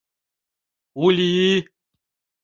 —Ули-и! 1.03 1.53